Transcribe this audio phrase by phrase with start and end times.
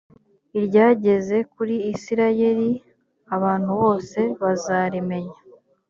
[0.57, 2.69] iryageze kuri isirayeli
[3.35, 5.37] abantu bose bazarimenya